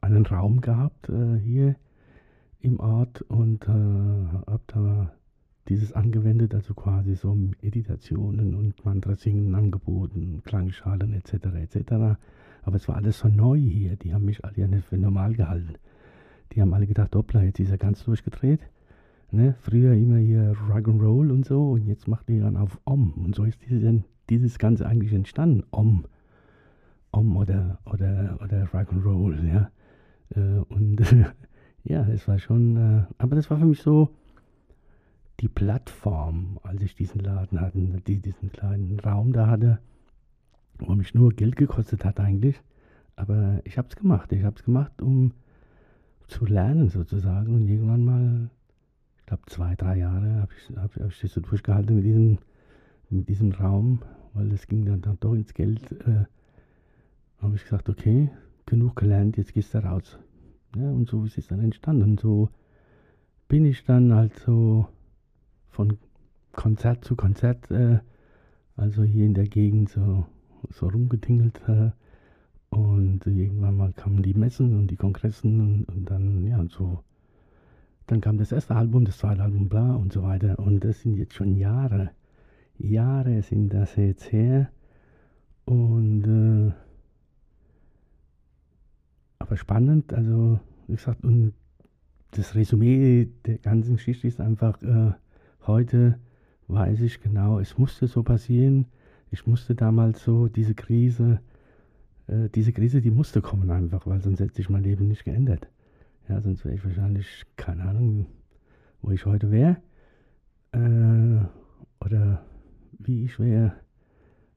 einen 0.00 0.26
Raum 0.26 0.60
gehabt 0.60 1.08
äh, 1.08 1.38
hier 1.38 1.76
im 2.60 2.80
Ort 2.80 3.22
und 3.22 3.64
äh, 3.64 3.70
habe 3.70 4.62
da 4.66 5.12
dieses 5.68 5.92
angewendet, 5.92 6.54
also 6.54 6.74
quasi 6.74 7.14
so 7.14 7.34
Meditationen 7.34 8.54
und 8.54 8.84
Mantra 8.84 9.14
singen 9.14 9.54
angeboten, 9.54 10.42
Klangschalen 10.44 11.12
etc. 11.12 11.32
etc. 11.54 12.18
Aber 12.68 12.76
es 12.76 12.86
war 12.86 12.96
alles 12.96 13.20
so 13.20 13.28
neu 13.28 13.58
hier, 13.58 13.96
die 13.96 14.12
haben 14.12 14.26
mich 14.26 14.44
alle 14.44 14.58
ja 14.58 14.66
nicht 14.66 14.84
für 14.84 14.98
normal 14.98 15.32
gehalten. 15.32 15.76
Die 16.52 16.60
haben 16.60 16.74
alle 16.74 16.86
gedacht, 16.86 17.16
hoppla, 17.16 17.42
jetzt 17.42 17.58
ist 17.60 17.70
er 17.70 17.78
ganz 17.78 18.04
durchgedreht. 18.04 18.60
Ne? 19.30 19.54
Früher 19.62 19.94
immer 19.94 20.18
hier 20.18 20.54
Rock'n'Roll 20.68 21.32
und 21.32 21.46
so 21.46 21.70
und 21.70 21.86
jetzt 21.86 22.08
macht 22.08 22.28
er 22.28 22.42
dann 22.42 22.58
auf 22.58 22.78
Om. 22.84 23.14
Und 23.24 23.34
so 23.34 23.44
ist 23.44 23.58
dieses, 23.62 24.02
dieses 24.28 24.58
Ganze 24.58 24.84
eigentlich 24.84 25.14
entstanden. 25.14 25.64
Om. 25.70 26.04
Om 27.10 27.38
oder, 27.38 27.78
oder, 27.86 28.38
oder 28.42 28.64
Rock'n'Roll, 28.64 29.48
ja. 29.50 29.70
Äh, 30.36 30.60
und 30.68 31.00
ja, 31.84 32.06
es 32.08 32.28
war 32.28 32.38
schon, 32.38 32.76
äh, 32.76 33.04
aber 33.16 33.34
das 33.34 33.48
war 33.48 33.56
für 33.56 33.64
mich 33.64 33.80
so 33.80 34.10
die 35.40 35.48
Plattform, 35.48 36.60
als 36.64 36.82
ich 36.82 36.94
diesen 36.94 37.22
Laden 37.22 37.62
hatte, 37.62 37.78
die, 38.06 38.20
diesen 38.20 38.52
kleinen 38.52 39.00
Raum 39.00 39.32
da 39.32 39.46
hatte, 39.46 39.78
wo 40.78 40.94
mich 40.94 41.14
nur 41.14 41.32
Geld 41.32 41.56
gekostet 41.56 42.04
hat 42.04 42.20
eigentlich. 42.20 42.60
Aber 43.16 43.60
ich 43.64 43.78
habe 43.78 43.88
es 43.88 43.96
gemacht. 43.96 44.32
Ich 44.32 44.44
habe 44.44 44.56
es 44.56 44.64
gemacht, 44.64 45.02
um 45.02 45.32
zu 46.28 46.44
lernen 46.46 46.88
sozusagen. 46.88 47.54
Und 47.54 47.68
irgendwann 47.68 48.04
mal, 48.04 48.50
ich 49.18 49.26
glaube 49.26 49.42
zwei, 49.46 49.74
drei 49.74 49.98
Jahre, 49.98 50.40
habe 50.40 50.52
ich, 50.56 50.76
hab, 50.76 50.94
hab 50.94 51.10
ich 51.10 51.20
das 51.20 51.32
so 51.32 51.40
durchgehalten 51.40 51.96
mit 51.96 52.04
diesem, 52.04 52.38
mit 53.10 53.28
diesem 53.28 53.52
Raum, 53.52 54.02
weil 54.34 54.52
es 54.52 54.66
ging 54.66 54.84
dann, 54.84 55.00
dann 55.00 55.18
doch 55.20 55.34
ins 55.34 55.54
Geld. 55.54 55.92
Äh, 56.06 56.24
habe 57.40 57.56
ich 57.56 57.62
gesagt, 57.62 57.88
okay, 57.88 58.30
genug 58.66 58.96
gelernt, 58.96 59.36
jetzt 59.36 59.52
gehst 59.52 59.74
du 59.74 59.78
raus. 59.78 60.18
Ja, 60.76 60.90
und 60.90 61.08
so 61.08 61.24
ist 61.24 61.38
es 61.38 61.46
dann 61.46 61.60
entstanden. 61.60 62.02
Und 62.02 62.20
so 62.20 62.50
bin 63.48 63.64
ich 63.64 63.84
dann 63.84 64.14
halt 64.14 64.38
so 64.38 64.86
von 65.70 65.98
Konzert 66.52 67.04
zu 67.04 67.16
Konzert, 67.16 67.70
äh, 67.70 68.00
also 68.76 69.02
hier 69.02 69.26
in 69.26 69.34
der 69.34 69.46
Gegend 69.46 69.88
so, 69.88 70.26
so 70.70 70.88
rumgetingelt. 70.88 71.60
Äh, 71.68 71.90
und 72.70 73.26
irgendwann 73.26 73.76
mal 73.76 73.92
kamen 73.92 74.22
die 74.22 74.34
Messen 74.34 74.78
und 74.78 74.88
die 74.88 74.96
Kongressen 74.96 75.60
und, 75.60 75.84
und 75.88 76.10
dann, 76.10 76.46
ja, 76.46 76.64
so. 76.68 77.02
Dann 78.06 78.20
kam 78.20 78.38
das 78.38 78.52
erste 78.52 78.74
Album, 78.74 79.04
das 79.04 79.18
zweite 79.18 79.42
Album, 79.42 79.68
bla 79.68 79.94
und 79.94 80.12
so 80.12 80.22
weiter. 80.22 80.58
Und 80.58 80.84
das 80.84 81.00
sind 81.00 81.16
jetzt 81.16 81.34
schon 81.34 81.56
Jahre. 81.56 82.10
Jahre 82.78 83.42
sind 83.42 83.70
das 83.70 83.96
jetzt 83.96 84.32
her. 84.32 84.70
Und 85.64 86.24
äh, 86.24 86.72
aber 89.38 89.56
spannend. 89.56 90.12
Also, 90.12 90.60
wie 90.86 90.94
gesagt, 90.94 91.24
und 91.24 91.52
das 92.32 92.54
Resümee 92.54 93.28
der 93.46 93.58
ganzen 93.58 93.96
Geschichte 93.96 94.28
ist 94.28 94.40
einfach, 94.40 94.82
äh, 94.82 95.12
heute 95.66 96.18
weiß 96.68 97.00
ich 97.00 97.20
genau, 97.20 97.58
es 97.58 97.78
musste 97.78 98.06
so 98.06 98.22
passieren. 98.22 98.86
Ich 99.30 99.46
musste 99.46 99.74
damals 99.74 100.22
so 100.22 100.48
diese 100.48 100.74
Krise, 100.74 101.40
äh, 102.26 102.48
diese 102.48 102.72
Krise, 102.72 103.00
die 103.00 103.10
musste 103.10 103.42
kommen 103.42 103.70
einfach, 103.70 104.06
weil 104.06 104.20
sonst 104.20 104.40
hätte 104.40 104.54
sich 104.54 104.70
mein 104.70 104.82
Leben 104.82 105.08
nicht 105.08 105.24
geändert. 105.24 105.68
Ja, 106.28 106.40
sonst 106.40 106.64
wäre 106.64 106.74
ich 106.74 106.84
wahrscheinlich, 106.84 107.44
keine 107.56 107.84
Ahnung, 107.84 108.26
wo 109.02 109.10
ich 109.10 109.24
heute 109.26 109.50
wäre. 109.50 109.76
Äh, 110.72 111.44
oder 112.04 112.44
wie 112.98 113.24
ich 113.24 113.38
wäre, 113.38 113.72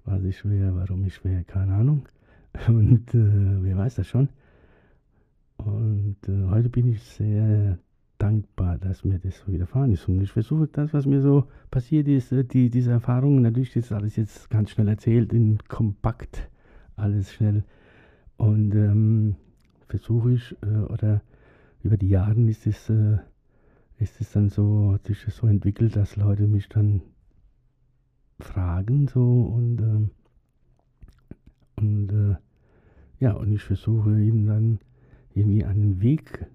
was 0.05 0.23
ich 0.23 0.43
wäre, 0.45 0.75
warum 0.75 1.05
ich 1.05 1.23
wäre, 1.23 1.43
keine 1.43 1.73
Ahnung. 1.75 2.07
Und 2.67 3.13
äh, 3.13 3.63
wer 3.63 3.77
weiß 3.77 3.95
das 3.95 4.07
schon. 4.07 4.29
Und 5.57 6.17
äh, 6.27 6.49
heute 6.49 6.69
bin 6.69 6.87
ich 6.87 7.01
sehr 7.03 7.77
dankbar, 8.21 8.77
dass 8.77 9.03
mir 9.03 9.19
das 9.19 9.39
so 9.39 9.51
widerfahren 9.51 9.91
ist. 9.91 10.07
Und 10.07 10.21
ich 10.21 10.31
versuche 10.31 10.67
das, 10.67 10.93
was 10.93 11.05
mir 11.05 11.21
so 11.21 11.47
passiert 11.71 12.07
ist, 12.07 12.31
äh, 12.31 12.43
die, 12.43 12.69
diese 12.69 12.91
Erfahrungen, 12.91 13.41
natürlich 13.41 13.75
ist 13.75 13.91
alles 13.91 14.15
jetzt 14.15 14.49
ganz 14.49 14.69
schnell 14.69 14.87
erzählt, 14.87 15.33
in 15.33 15.57
kompakt, 15.67 16.49
alles 16.95 17.33
schnell. 17.33 17.63
Und 18.37 18.75
ähm, 18.75 19.35
versuche 19.87 20.33
ich, 20.33 20.55
äh, 20.61 20.83
oder 20.91 21.21
über 21.83 21.97
die 21.97 22.09
Jahre 22.09 22.39
ist 22.41 22.67
es, 22.67 22.89
äh, 22.89 23.17
ist 23.97 24.21
es 24.21 24.31
dann 24.31 24.49
so, 24.49 24.93
hat 24.93 25.07
sich 25.07 25.25
das 25.25 25.37
so 25.37 25.47
entwickelt, 25.47 25.95
dass 25.95 26.15
Leute 26.15 26.47
mich 26.47 26.69
dann 26.69 27.01
fragen 28.39 29.07
so 29.07 29.43
und, 29.43 29.81
ähm, 29.81 30.11
und 31.75 32.11
äh, 32.11 32.35
ja, 33.19 33.33
und 33.33 33.51
ich 33.51 33.63
versuche 33.63 34.19
ihnen 34.19 34.47
dann 34.47 34.79
irgendwie 35.33 35.63
einen 35.63 36.01
Weg 36.01 36.47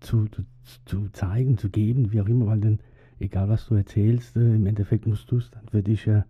zu, 0.00 0.26
zu, 0.28 0.44
zu, 0.84 1.08
zeigen, 1.12 1.58
zu 1.58 1.70
geben, 1.70 2.12
wie 2.12 2.20
auch 2.20 2.28
immer, 2.28 2.46
weil 2.46 2.60
dann, 2.60 2.78
egal 3.18 3.48
was 3.48 3.66
du 3.66 3.74
erzählst, 3.74 4.36
äh, 4.36 4.54
im 4.54 4.66
Endeffekt 4.66 5.06
musst 5.06 5.30
du 5.30 5.38
es 5.38 5.50
dann 5.50 5.68
für 5.68 5.82
dich 5.82 6.06
ja 6.06 6.24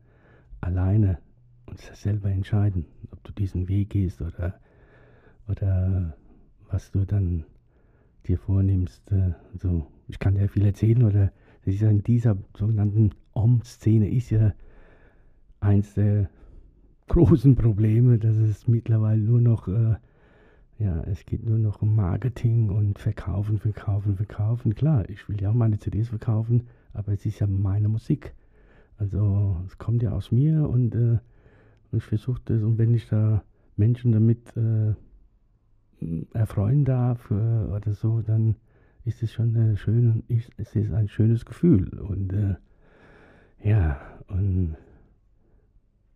alleine 0.61 1.19
und 1.67 1.79
selber 1.79 2.31
entscheiden, 2.31 2.87
ob 3.11 3.23
du 3.25 3.33
diesen 3.33 3.69
Weg 3.69 3.91
gehst 3.91 4.21
oder, 4.21 4.59
oder 5.49 6.17
was 6.71 6.91
du 6.91 7.05
dann 7.05 7.45
dir 8.27 8.39
vornimmst. 8.39 9.11
Äh, 9.13 9.33
also 9.53 9.87
ich 10.09 10.19
kann 10.19 10.37
ja 10.37 10.49
viel 10.49 10.65
erzählen 10.65 11.03
oder 11.03 11.33
das 11.65 11.75
ist 11.75 11.81
ja 11.81 11.91
in 11.91 12.03
dieser 12.03 12.37
sogenannten 12.57 13.11
Om-Szene 13.33 14.11
ist 14.11 14.31
ja 14.31 14.53
eins 15.61 15.95
der 15.95 16.29
großen 17.09 17.55
Probleme, 17.57 18.19
dass 18.19 18.37
es 18.37 18.67
mittlerweile 18.67 19.21
nur 19.21 19.41
noch 19.41 19.69
äh, 19.69 19.97
ja, 20.79 21.03
es 21.05 21.25
geht 21.25 21.45
nur 21.45 21.59
noch 21.59 21.83
um 21.83 21.95
Marketing 21.95 22.71
und 22.71 22.99
Verkaufen, 22.99 23.59
Verkaufen, 23.59 24.17
Verkaufen. 24.17 24.75
Klar, 24.75 25.09
ich 25.09 25.29
will 25.29 25.41
ja 25.41 25.51
auch 25.51 25.55
meine 25.55 25.79
CDs 25.79 26.09
verkaufen, 26.09 26.67
aber 26.93 27.13
es 27.13 27.25
ist 27.25 27.39
ja 27.39 27.47
meine 27.47 27.89
Musik. 27.89 28.35
Also 28.99 29.61
es 29.67 29.79
kommt 29.79 30.03
ja 30.03 30.13
aus 30.13 30.33
mir 30.33 30.69
und, 30.69 30.95
äh, 30.95 31.19
ich 31.93 32.05
versuche 32.05 32.41
das. 32.45 32.63
Und 32.63 32.79
wenn 32.79 32.95
ich 32.95 33.09
da 33.09 33.45
Menschen 33.77 34.13
damit 34.13 34.57
äh, 34.57 34.95
erfreuen 36.33 36.85
darf 36.85 37.31
äh, 37.31 37.35
oder 37.35 37.95
so, 37.95 38.21
dann 38.21 38.57
ist 39.05 39.23
es 39.23 39.33
schon 39.33 39.57
eine 39.57 39.77
schöne, 39.77 40.23
ist, 40.29 40.51
es 40.57 40.75
ist 40.75 40.93
ein 40.93 41.09
schönes 41.09 41.45
Gefühl. 41.45 42.01
Und 42.01 42.33
äh, 42.33 42.57
ja, 43.63 44.01
und 44.29 44.77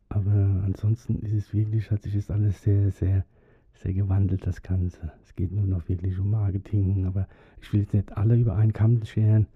aber 0.08 0.62
ansonsten 0.64 1.20
ist 1.20 1.32
es 1.32 1.52
wirklich, 1.52 1.90
hat 1.90 2.02
sich 2.02 2.14
das 2.14 2.30
alles 2.30 2.62
sehr, 2.62 2.90
sehr 2.90 3.24
sehr 3.82 3.92
gewandelt, 3.92 4.46
das 4.46 4.62
Ganze. 4.62 5.12
Es 5.24 5.34
geht 5.34 5.52
nur 5.52 5.66
noch 5.66 5.88
wirklich 5.88 6.18
um 6.18 6.30
Marketing, 6.30 7.06
aber 7.06 7.26
ich 7.60 7.72
will 7.72 7.80
jetzt 7.80 7.94
nicht 7.94 8.16
alle 8.16 8.36
über 8.36 8.56
einen 8.56 8.72
Kamm 8.72 9.04
scheren. 9.04 9.46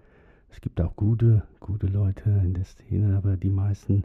Es 0.49 0.61
gibt 0.61 0.79
auch 0.79 0.95
gute, 0.95 1.43
gute 1.59 1.87
Leute 1.87 2.29
in 2.43 2.53
der 2.53 2.63
Szene, 2.63 3.17
aber 3.17 3.37
die 3.37 3.49
meisten 3.49 4.03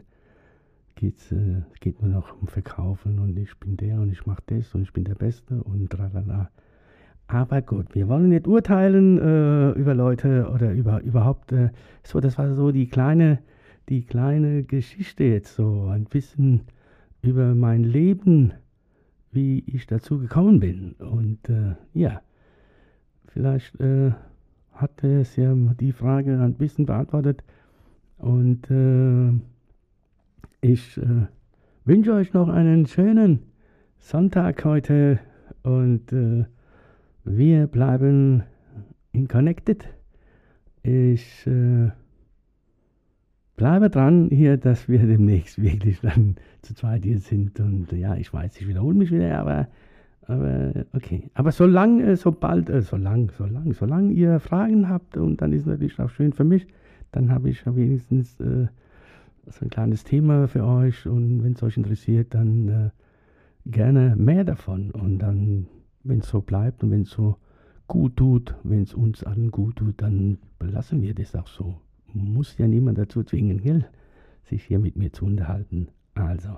geht's, 0.95 1.31
äh, 1.31 1.61
geht 1.79 2.01
nur 2.01 2.11
noch 2.11 2.41
um 2.41 2.47
Verkaufen 2.47 3.19
und 3.19 3.37
ich 3.37 3.55
bin 3.57 3.77
der 3.77 3.99
und 3.99 4.11
ich 4.11 4.25
mache 4.25 4.43
das 4.47 4.73
und 4.75 4.81
ich 4.81 4.91
bin 4.91 5.05
der 5.05 5.15
Beste 5.15 5.63
und 5.63 5.89
tralala. 5.89 6.49
Aber 7.27 7.61
gut, 7.61 7.93
wir 7.93 8.07
wollen 8.07 8.29
nicht 8.29 8.47
urteilen 8.47 9.19
äh, 9.19 9.71
über 9.79 9.93
Leute 9.93 10.49
oder 10.51 10.73
über 10.73 11.01
überhaupt 11.01 11.51
äh, 11.51 11.69
so, 12.03 12.19
das 12.19 12.37
war 12.37 12.53
so 12.55 12.71
die 12.71 12.87
kleine, 12.87 13.39
die 13.87 14.01
kleine 14.01 14.63
Geschichte 14.63 15.23
jetzt 15.23 15.55
so, 15.55 15.85
ein 15.85 16.05
bisschen 16.05 16.61
über 17.21 17.53
mein 17.53 17.83
Leben, 17.83 18.53
wie 19.31 19.63
ich 19.67 19.87
dazu 19.87 20.19
gekommen 20.19 20.59
bin. 20.59 20.93
Und 20.93 21.49
äh, 21.49 21.75
ja, 21.93 22.21
vielleicht 23.27 23.79
äh, 23.79 24.11
hat 24.73 25.03
es 25.03 25.35
ja 25.35 25.53
die 25.79 25.91
Frage 25.91 26.39
ein 26.39 26.55
bisschen 26.55 26.85
beantwortet. 26.85 27.43
Und 28.17 28.69
äh, 28.69 29.31
ich 30.61 30.97
äh, 30.97 31.27
wünsche 31.85 32.13
euch 32.13 32.33
noch 32.33 32.49
einen 32.49 32.85
schönen 32.85 33.39
Sonntag 33.99 34.63
heute 34.65 35.19
und 35.63 36.11
äh, 36.13 36.45
wir 37.23 37.67
bleiben 37.67 38.43
in 39.11 39.27
Connected. 39.27 39.87
Ich 40.83 41.45
äh, 41.47 41.91
bleibe 43.59 43.89
dran 43.89 44.29
hier, 44.31 44.55
dass 44.55 44.87
wir 44.87 44.99
demnächst 44.99 45.61
wirklich 45.61 45.99
dann 45.99 46.37
zu 46.61 46.73
zweit 46.73 47.03
hier 47.03 47.19
sind. 47.19 47.59
Und 47.59 47.91
ja, 47.91 48.15
ich 48.15 48.33
weiß, 48.33 48.55
ich 48.61 48.69
wiederhole 48.69 48.95
mich 48.95 49.11
wieder, 49.11 49.37
aber, 49.37 49.67
aber 50.27 50.71
okay. 50.93 51.29
Aber 51.33 51.51
solange, 51.51 52.15
sobald, 52.15 52.69
äh, 52.69 52.81
solange, 52.81 53.27
solange, 53.37 53.73
solange 53.73 54.13
ihr 54.13 54.39
Fragen 54.39 54.87
habt 54.87 55.17
und 55.17 55.41
dann 55.41 55.51
ist 55.51 55.67
natürlich 55.67 55.99
auch 55.99 56.09
schön 56.09 56.31
für 56.31 56.45
mich, 56.45 56.67
dann 57.11 57.31
habe 57.31 57.49
ich 57.49 57.65
wenigstens 57.65 58.39
äh, 58.39 58.67
so 59.47 59.65
ein 59.65 59.69
kleines 59.69 60.05
Thema 60.05 60.47
für 60.47 60.63
euch 60.63 61.05
und 61.05 61.43
wenn 61.43 61.51
es 61.51 61.61
euch 61.61 61.75
interessiert, 61.75 62.33
dann 62.33 62.69
äh, 62.69 62.89
gerne 63.65 64.15
mehr 64.15 64.45
davon. 64.45 64.91
Und 64.91 65.19
dann, 65.19 65.67
wenn 66.05 66.19
es 66.19 66.29
so 66.29 66.39
bleibt 66.39 66.81
und 66.81 66.91
wenn 66.91 67.01
es 67.01 67.09
so 67.09 67.35
gut 67.87 68.15
tut, 68.15 68.55
wenn 68.63 68.83
es 68.83 68.93
uns 68.93 69.25
allen 69.25 69.51
gut 69.51 69.75
tut, 69.75 70.01
dann 70.01 70.37
belassen 70.59 71.01
wir 71.01 71.13
das 71.13 71.35
auch 71.35 71.47
so 71.47 71.75
muss 72.13 72.57
ja 72.57 72.67
niemand 72.67 72.97
dazu 72.97 73.23
zwingen, 73.23 73.61
gell, 73.61 73.85
sich 74.43 74.63
hier 74.63 74.79
mit 74.79 74.95
mir 74.95 75.11
zu 75.11 75.25
unterhalten. 75.25 75.87
Also, 76.15 76.57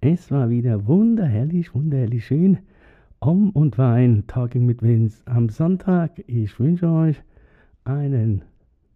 es 0.00 0.30
war 0.30 0.48
wieder 0.50 0.86
wunderherrlich, 0.86 1.74
wunderherrlich 1.74 2.26
schön. 2.26 2.58
Om 3.20 3.50
und 3.50 3.78
Wein, 3.78 4.24
Talking 4.28 4.64
mit 4.64 4.82
Vince 4.82 5.22
am 5.26 5.48
Sonntag. 5.48 6.22
Ich 6.28 6.60
wünsche 6.60 6.88
euch 6.88 7.16
einen 7.84 8.42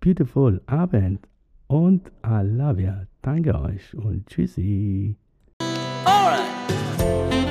beautiful 0.01 0.61
Abend 0.67 1.29
und 1.67 2.13
I 2.25 2.43
love 2.45 2.81
you. 2.81 2.93
Danke 3.23 3.61
euch 3.61 3.95
und 3.95 4.27
tschüssi. 4.27 5.17
Alright. 6.05 7.42